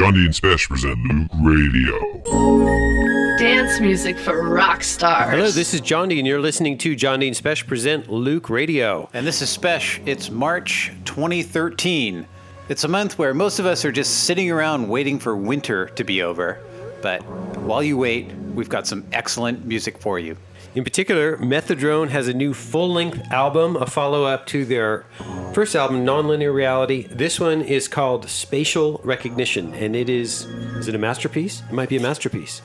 Jondi 0.00 0.24
and 0.24 0.32
Spesh 0.32 0.66
present 0.66 0.98
Loöq 1.02 1.28
Radio. 1.44 3.36
Dance 3.36 3.80
music 3.80 4.16
for 4.16 4.48
rock 4.48 4.82
stars. 4.82 5.30
Hello, 5.30 5.50
this 5.50 5.74
is 5.74 5.82
Jondi, 5.82 6.16
and 6.16 6.26
you're 6.26 6.40
listening 6.40 6.78
to 6.78 6.96
Jondi 6.96 7.26
and 7.26 7.36
Spesh 7.36 7.66
present 7.66 8.06
Loöq 8.06 8.48
Radio. 8.48 9.10
And 9.12 9.26
this 9.26 9.42
is 9.42 9.54
Spesh. 9.54 10.00
It's 10.06 10.30
March 10.30 10.90
2013. 11.04 12.26
It's 12.70 12.84
a 12.84 12.88
month 12.88 13.18
where 13.18 13.34
most 13.34 13.58
of 13.58 13.66
us 13.66 13.84
are 13.84 13.92
just 13.92 14.24
sitting 14.24 14.50
around 14.50 14.88
waiting 14.88 15.18
for 15.18 15.36
winter 15.36 15.88
to 15.88 16.02
be 16.02 16.22
over. 16.22 16.58
But 17.02 17.22
while 17.58 17.82
you 17.82 17.98
wait, 17.98 18.32
we've 18.54 18.70
got 18.70 18.86
some 18.86 19.04
excellent 19.12 19.66
music 19.66 19.98
for 19.98 20.18
you. 20.18 20.34
In 20.72 20.84
particular, 20.84 21.36
Methadrone 21.38 22.10
has 22.10 22.28
a 22.28 22.32
new 22.32 22.54
full 22.54 22.92
length 22.92 23.20
album, 23.32 23.74
a 23.74 23.86
follow 23.86 24.22
up 24.24 24.46
to 24.46 24.64
their 24.64 25.04
first 25.52 25.74
album, 25.74 26.06
Nonlinear 26.06 26.54
Reality. 26.54 27.08
This 27.10 27.40
one 27.40 27.60
is 27.60 27.88
called 27.88 28.28
Spatial 28.28 29.00
Recognition, 29.02 29.74
and 29.74 29.96
it 29.96 30.08
is. 30.08 30.44
Is 30.76 30.86
it 30.86 30.94
a 30.94 30.98
masterpiece? 30.98 31.64
It 31.68 31.72
might 31.72 31.88
be 31.88 31.96
a 31.96 32.00
masterpiece. 32.00 32.62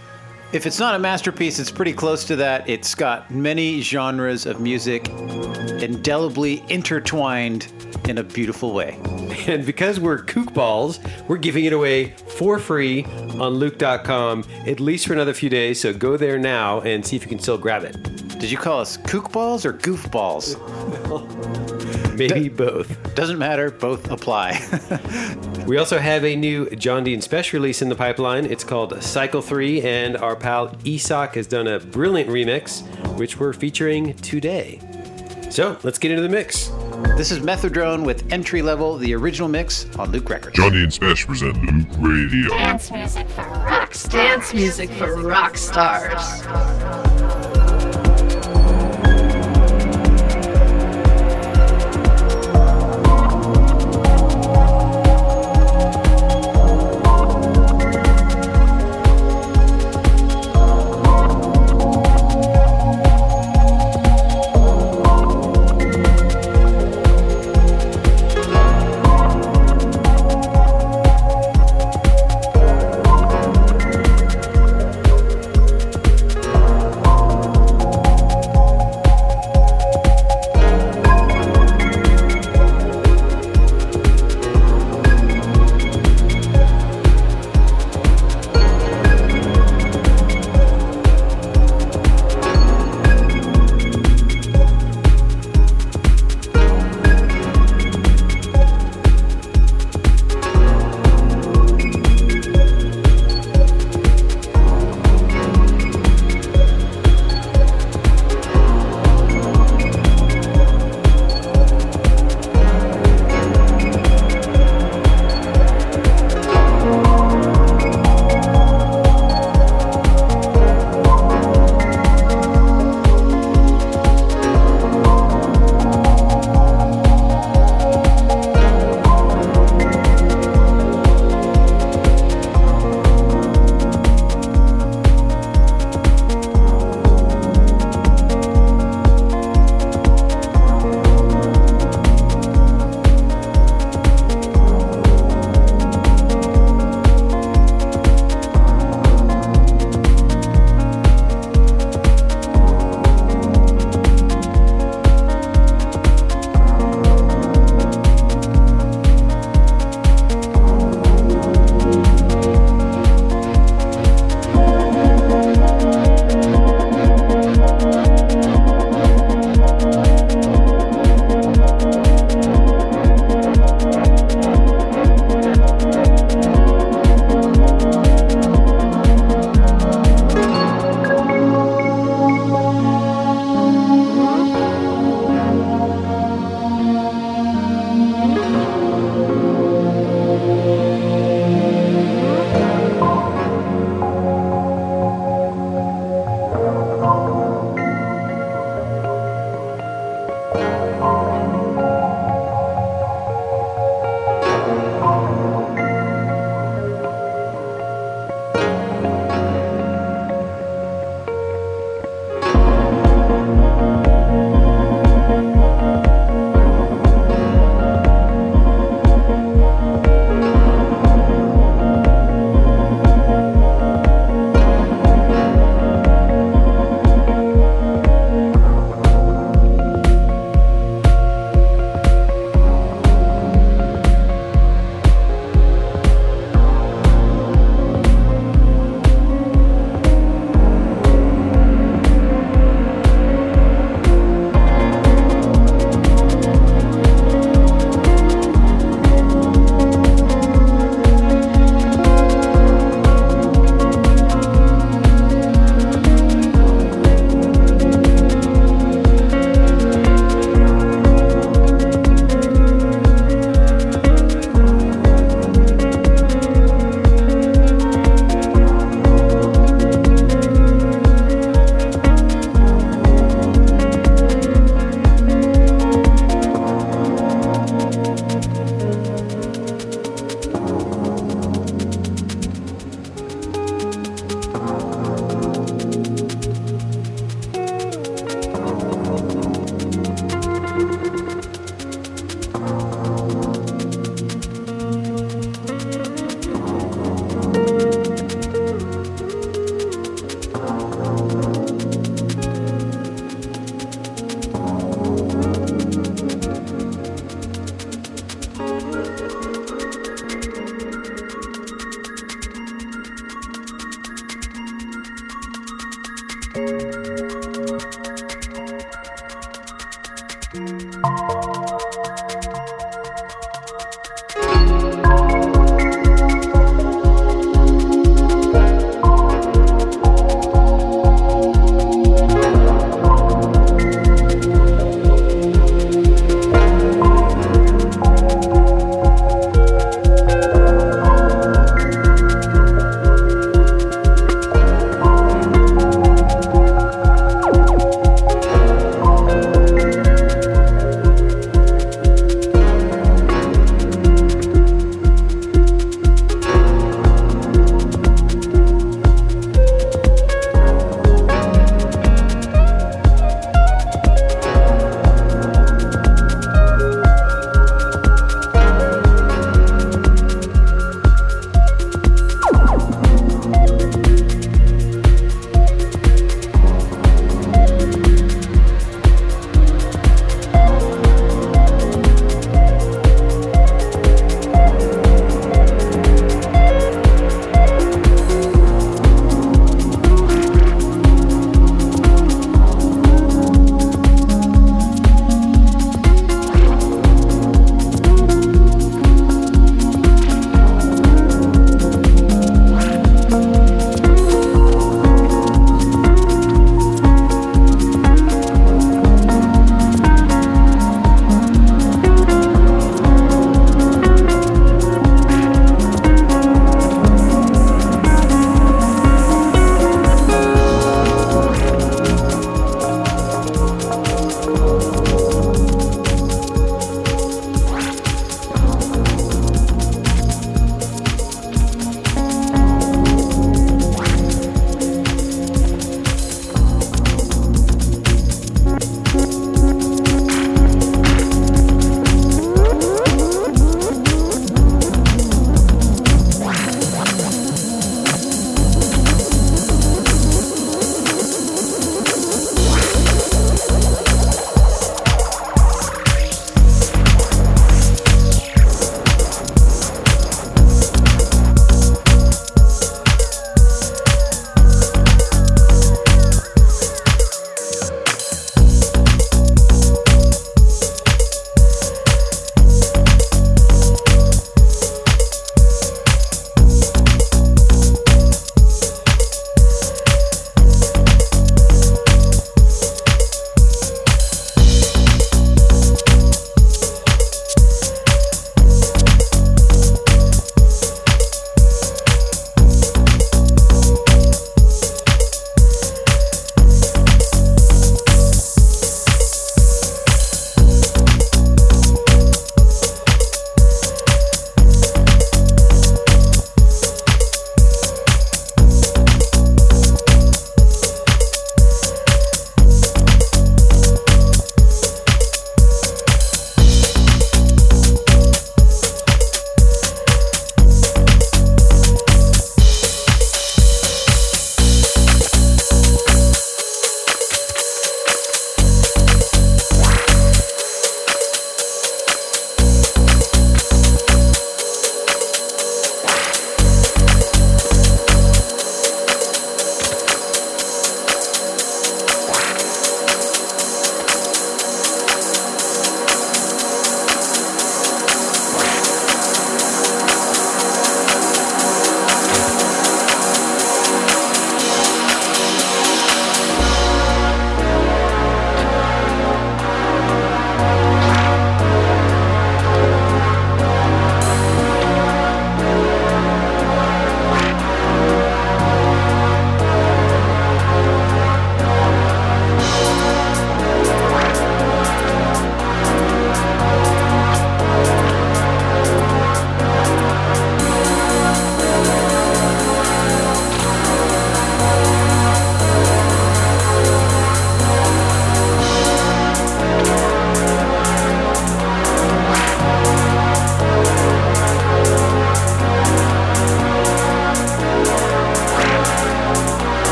If 0.54 0.66
it's 0.66 0.80
not 0.80 0.96
a 0.96 1.00
masterpiece, 1.00 1.60
it's 1.60 1.72
pretty 1.72 1.92
close 1.92 2.24
to 2.26 2.36
that. 2.38 2.70
It's 2.70 2.96
got 2.96 3.30
many 3.32 3.82
genres 3.82 4.46
of 4.46 4.62
music 4.62 5.10
indelibly 5.82 6.64
intertwined 6.70 7.68
in 8.08 8.20
a 8.20 8.24
beautiful 8.24 8.74
way. 8.74 9.00
And 9.48 9.64
because 9.64 10.00
we're 10.00 10.24
kookballs, 10.24 11.00
we're 11.28 11.38
giving 11.38 11.66
it 11.66 11.74
away 11.74 12.12
for 12.38 12.58
free 12.58 13.04
on 13.04 13.60
Loöq.com, 13.60 14.44
at 14.66 14.80
least 14.80 15.06
for 15.06 15.14
another 15.14 15.36
few 15.36 15.50
days. 15.50 15.80
So 15.80 15.94
go 15.94 16.18
there 16.18 16.40
now 16.40 16.82
and 16.82 17.06
see 17.06 17.16
if 17.16 17.22
you 17.22 17.30
can 17.30 17.38
still 17.38 17.58
grab 17.58 17.84
it. 17.84 18.02
Did 18.40 18.50
you 18.50 18.58
call 18.58 18.80
us 18.80 18.98
kookballs 18.98 19.64
or 19.64 19.74
goofballs? 19.74 20.56
Maybe 22.18 22.50
both. 22.50 23.14
Doesn't 23.14 23.38
matter, 23.38 23.70
both 23.70 24.10
apply. 24.10 24.60
We 25.66 25.80
also 25.80 25.98
have 25.98 26.24
a 26.24 26.36
new 26.36 26.68
Jondi 26.68 27.22
special 27.24 27.60
release 27.60 27.82
in 27.82 27.90
the 27.90 27.96
pipeline. 27.96 28.46
It's 28.46 28.64
called 28.64 29.02
Cycle 29.02 29.42
3, 29.42 29.82
and 29.82 30.16
our 30.16 30.36
pal 30.46 30.72
Isak 30.86 31.34
has 31.34 31.48
done 31.48 31.66
a 31.66 31.80
brilliant 31.80 32.30
remix, 32.30 32.84
which 33.18 33.40
we're 33.40 33.52
featuring 33.52 34.14
today. 34.18 34.80
So 35.50 35.76
let's 35.82 35.98
get 35.98 36.12
into 36.12 36.22
the 36.22 36.30
mix. 36.30 36.68
this 37.18 37.32
is 37.32 37.40
Methadrone 37.40 38.06
with 38.06 38.32
entry 38.32 38.62
level, 38.62 38.96
the 38.96 39.16
original 39.16 39.50
mix 39.50 39.86
on 39.98 40.12
Loöq 40.12 40.30
Records. 40.30 40.56
Jondi 40.56 40.84
and 40.84 40.92
Spesh 40.92 41.26
present 41.26 41.56
Loöq 41.56 41.88
Radio. 41.98 42.50
Dance 42.50 42.92
music 42.92 43.28
for 43.30 43.42
rock 43.42 43.96
stars. 43.96 44.14
Dance 44.14 44.54
music 44.54 44.92
for 44.92 45.16
rock 45.16 45.58
stars. 45.58 47.65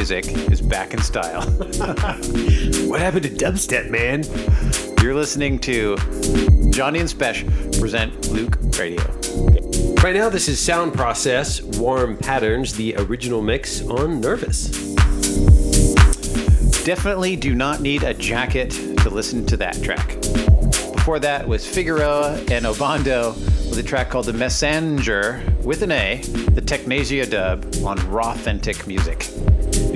Music 0.00 0.28
is 0.50 0.62
back 0.62 0.94
in 0.94 1.02
style. 1.02 1.42
What 2.88 3.00
happened 3.00 3.24
to 3.24 3.28
dubstep, 3.28 3.90
man? 3.90 4.24
You're 5.02 5.14
listening 5.14 5.58
to 5.58 5.96
Jondi 6.72 7.00
and 7.00 7.08
Spesh 7.08 7.44
present 7.78 8.14
Loöq 8.22 8.78
Radio. 8.78 9.02
Right 10.02 10.14
now, 10.14 10.30
this 10.30 10.48
is 10.48 10.58
Sound 10.58 10.94
Process 10.94 11.60
Warm 11.60 12.16
Patterns, 12.16 12.72
the 12.72 12.96
original 12.96 13.42
mix 13.42 13.86
on 13.88 14.22
Nervous. 14.22 14.70
Definitely 16.82 17.36
do 17.36 17.54
not 17.54 17.82
need 17.82 18.02
a 18.02 18.14
jacket 18.14 18.70
to 18.70 19.10
listen 19.10 19.44
to 19.46 19.56
that 19.58 19.82
track. 19.82 20.18
Before 20.94 21.18
that 21.18 21.46
was 21.46 21.66
Figueroa 21.66 22.38
and 22.50 22.64
Obando 22.64 23.34
with 23.68 23.78
a 23.78 23.82
track 23.82 24.08
called 24.08 24.24
The 24.24 24.32
Messenger 24.32 25.42
with 25.62 25.82
an 25.82 25.92
A, 25.92 26.22
the 26.22 26.62
Technasia 26.62 27.28
dub 27.28 27.64
on 27.84 27.98
Rawthentic 27.98 28.86
Music. 28.86 29.28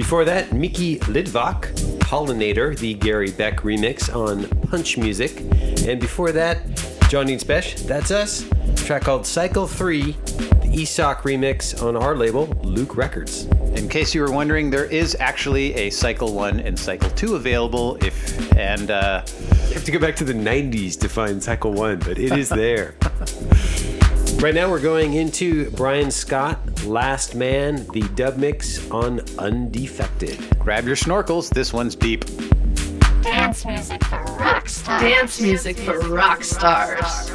Before 0.05 0.27
that, 0.27 0.53
Mickey 0.53 0.99
Lidvak, 0.99 1.73
Pollinator, 2.01 2.79
the 2.79 2.93
Gary 2.93 3.31
Beck 3.31 3.63
remix 3.63 4.15
on 4.15 4.47
Punch 4.69 4.99
Music. 4.99 5.41
And 5.89 5.99
before 5.99 6.31
that, 6.31 6.63
Jondi 7.09 7.33
and 7.33 7.41
Spesh, 7.41 7.87
that's 7.87 8.11
us, 8.11 8.45
a 8.53 8.85
track 8.85 9.05
called 9.05 9.25
Cycle 9.27 9.67
3, 9.67 10.13
the 10.13 10.71
ESOC 10.75 11.23
remix 11.23 11.83
on 11.83 11.97
our 11.97 12.15
label, 12.15 12.49
Loöq 12.49 12.97
Records. 12.97 13.47
In 13.77 13.89
case 13.89 14.15
you 14.15 14.21
were 14.21 14.31
wondering, 14.31 14.69
there 14.69 14.85
is 14.85 15.17
actually 15.21 15.73
a 15.75 15.89
Cycle 15.89 16.35
1 16.35 16.61
and 16.61 16.79
Cycle 16.79 17.09
2 17.09 17.37
available 17.37 17.97
if 18.05 18.55
and 18.59 18.91
uh, 18.91 19.25
You 19.69 19.75
have 19.75 19.85
to 19.85 19.91
go 19.91 19.99
back 19.99 20.17
to 20.17 20.25
the 20.25 20.35
90s 20.35 21.01
to 21.01 21.09
find 21.09 21.43
Cycle 21.43 21.73
1, 21.73 22.01
but 22.01 22.19
it 22.19 22.33
is 22.33 22.51
there. 22.51 22.95
right 24.41 24.55
now, 24.55 24.71
we're 24.71 24.81
going 24.81 25.15
into 25.15 25.71
Brian 25.73 26.11
Scott, 26.11 26.85
Last 26.85 27.35
Man, 27.35 27.87
the 27.93 28.03
dub 28.15 28.37
mix 28.37 28.91
on 28.91 29.21
Undefected. 29.39 30.59
grab 30.59 30.87
your 30.87 30.97
snorkels. 30.97 31.49
This 31.51 31.73
one's 31.73 31.95
deep. 31.95 32.25
Dance 33.23 33.65
music 33.65 34.05
for 34.05 34.23
rock 34.39 34.69
stars. 34.69 35.03
Dance 35.03 35.41
music 35.41 35.79
for 35.79 35.99
rock 36.01 36.45
stars. 36.45 37.31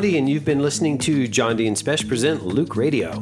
And 0.00 0.30
you've 0.30 0.46
been 0.46 0.60
listening 0.60 0.96
to 1.00 1.28
Jondi 1.28 1.66
and 1.66 1.76
Spesh 1.76 2.08
present 2.08 2.40
Loöq 2.40 2.74
Radio. 2.74 3.20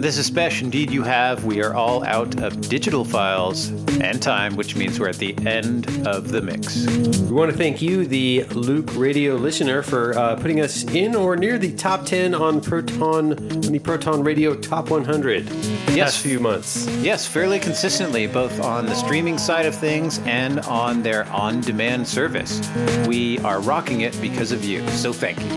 This 0.00 0.18
is 0.18 0.28
Spesh. 0.28 0.62
Indeed, 0.62 0.90
you 0.90 1.04
have. 1.04 1.44
We 1.44 1.62
are 1.62 1.74
all 1.74 2.04
out 2.04 2.42
of 2.42 2.60
digital 2.68 3.04
files 3.04 3.70
and 4.02 4.22
time, 4.22 4.56
which 4.56 4.76
means 4.76 4.98
we're 5.00 5.08
at 5.08 5.16
the 5.16 5.34
end 5.46 6.06
of 6.06 6.28
the 6.28 6.40
mix. 6.42 6.86
We 6.86 7.32
want 7.32 7.50
to 7.50 7.56
thank 7.56 7.80
you, 7.82 8.06
the 8.06 8.44
Loöq 8.48 8.98
Radio 8.98 9.36
listener, 9.36 9.82
for 9.82 10.16
uh, 10.18 10.36
putting 10.36 10.60
us 10.60 10.84
in 10.84 11.14
or 11.14 11.36
near 11.36 11.58
the 11.58 11.72
top 11.74 12.04
10 12.06 12.34
on 12.34 12.60
Proton, 12.60 13.32
on 13.32 13.60
the 13.60 13.78
Proton 13.78 14.22
Radio 14.22 14.54
Top 14.54 14.90
100 14.90 15.48
Yes. 15.88 16.12
past 16.12 16.18
few 16.20 16.38
months. 16.38 16.86
Yes, 16.98 17.26
fairly 17.26 17.58
consistently, 17.58 18.26
both 18.26 18.60
on 18.60 18.86
the 18.86 18.94
streaming 18.94 19.38
side 19.38 19.66
of 19.66 19.74
things 19.74 20.18
and 20.26 20.60
on 20.60 21.02
their 21.02 21.24
on 21.32 21.60
demand 21.60 22.06
service. 22.06 22.60
We 23.06 23.38
are 23.40 23.60
rocking 23.60 24.02
it 24.02 24.18
because 24.20 24.52
of 24.52 24.64
you, 24.64 24.86
so 24.90 25.12
thank 25.12 25.38
you. 25.40 25.48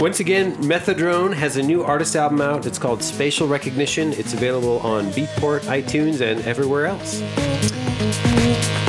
Once 0.00 0.20
again, 0.20 0.54
Methodrone 0.58 1.34
has 1.34 1.56
a 1.56 1.62
new 1.62 1.82
artist 1.82 2.14
album 2.14 2.40
out. 2.40 2.66
It's 2.66 2.78
called 2.78 3.02
Spatial 3.02 3.48
Recognition. 3.48 4.12
It's 4.12 4.32
available 4.32 4.78
on 4.78 5.06
Beatport, 5.06 5.62
iTunes, 5.62 6.20
and 6.20 6.40
everywhere 6.46 6.86
else. 6.86 7.20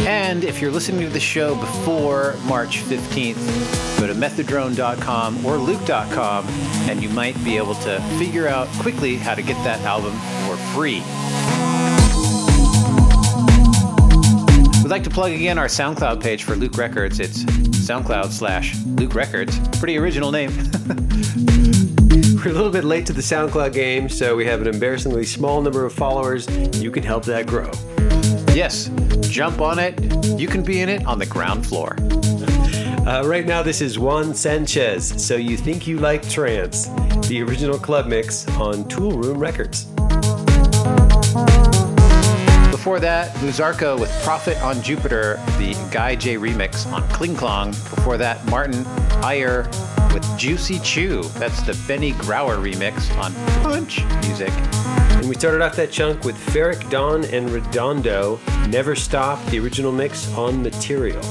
And 0.06 0.44
if 0.44 0.62
you're 0.62 0.70
listening 0.70 1.02
to 1.02 1.10
the 1.10 1.20
show 1.20 1.56
before 1.56 2.36
March 2.46 2.84
15th, 2.84 4.00
go 4.00 4.06
to 4.06 4.14
methodrone.com 4.14 5.44
or 5.48 5.58
Loöq.com 5.58 6.46
and 6.88 7.02
you 7.02 7.10
might 7.10 7.44
be 7.44 7.58
able 7.58 7.74
to 7.76 8.00
figure 8.20 8.48
out 8.48 8.68
quickly 8.80 9.16
how 9.16 9.34
to 9.34 9.42
get 9.42 9.56
that 9.64 9.82
album 9.82 10.14
for 10.46 10.58
free. 10.76 11.02
We'd 14.84 14.92
like 14.92 15.04
to 15.06 15.10
plug 15.10 15.32
again 15.32 15.58
our 15.58 15.66
SoundCloud 15.66 16.22
page 16.22 16.44
for 16.44 16.54
Loöq 16.54 16.78
Records. 16.78 17.20
It's 17.20 17.44
SoundCloud 17.90 18.30
slash 18.30 18.76
Loöq 18.76 19.16
Records. 19.16 19.58
Pretty 19.80 19.98
original 19.98 20.32
name. 20.32 20.52
We're 22.36 22.52
a 22.52 22.54
little 22.54 22.70
bit 22.70 22.84
late 22.84 23.08
to 23.08 23.14
the 23.14 23.22
SoundCloud 23.22 23.74
game, 23.74 24.10
so 24.10 24.36
we 24.36 24.46
have 24.46 24.62
an 24.62 24.68
embarrassingly 24.68 25.26
small 25.26 25.60
number 25.60 25.86
of 25.86 25.92
followers. 25.92 26.48
You 26.80 26.92
can 26.92 27.02
help 27.02 27.26
that 27.26 27.48
grow. 27.48 27.72
yes, 28.54 28.92
jump 29.22 29.60
on 29.60 29.80
it. 29.80 30.00
You 30.40 30.48
can 30.48 30.62
be 30.62 30.82
in 30.82 30.90
it 30.90 31.04
on 31.08 31.18
the 31.18 31.26
ground 31.26 31.66
floor. 31.66 31.96
Uh, 33.08 33.24
right 33.26 33.48
now, 33.48 33.64
this 33.64 33.82
is 33.82 33.98
Juan 33.98 34.36
Sanchez. 34.36 35.26
So 35.26 35.36
you 35.36 35.58
think 35.58 35.88
you 35.88 35.98
like 35.98 36.30
trance? 36.30 36.90
The 37.28 37.42
original 37.42 37.80
club 37.80 38.06
mix 38.06 38.48
on 38.50 38.84
Toolroom 38.84 39.40
Records. 39.40 39.88
Before 42.90 43.02
that, 43.02 43.36
Luzarko 43.36 44.00
with 44.00 44.10
Profit 44.24 44.60
on 44.64 44.82
Jupiter, 44.82 45.36
the 45.60 45.76
Guy 45.92 46.16
J 46.16 46.38
remix 46.38 46.92
on 46.92 47.08
Kling 47.10 47.36
Klong. 47.36 47.70
Before 47.96 48.18
that, 48.18 48.44
Martin 48.48 48.84
Ayer 49.24 49.70
with 50.12 50.26
Juicy 50.40 50.80
Chew. 50.80 51.22
That's 51.36 51.62
the 51.62 51.80
Benny 51.88 52.14
Grauer 52.14 52.58
remix 52.58 53.16
on 53.20 53.32
Punch 53.62 54.04
Music. 54.26 54.52
And 55.20 55.30
we 55.30 55.36
started 55.36 55.62
off 55.62 55.76
that 55.76 55.92
chunk 55.92 56.24
with 56.24 56.36
Ferric 56.36 56.90
Dawn 56.90 57.26
and 57.26 57.52
Redondo. 57.52 58.40
Never 58.70 58.96
Stop, 58.96 59.46
the 59.52 59.60
original 59.60 59.92
mix 59.92 60.28
on 60.34 60.64
Material. 60.64 61.22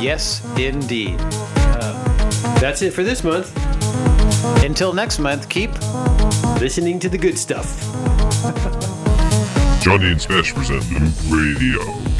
Yes, 0.00 0.40
indeed. 0.56 1.16
Uh, 1.18 2.60
that's 2.60 2.80
it 2.80 2.92
for 2.92 3.02
this 3.02 3.24
month. 3.24 3.52
Until 4.64 4.92
next 4.92 5.18
month, 5.18 5.48
keep 5.48 5.72
Listening 6.60 6.98
to 6.98 7.08
the 7.08 7.16
good 7.16 7.38
stuff. 7.38 7.80
Jondi 9.80 10.10
and 10.10 10.20
Smash 10.20 10.52
present 10.52 10.82
Loöq 10.84 11.30
Radio. 11.30 12.17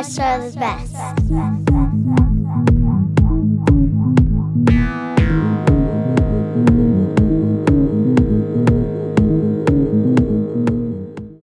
Jondi 0.00 0.06
and 0.06 0.12
Special 0.12 0.24
are 0.24 0.50
the 0.50 0.58
best. 0.58 0.89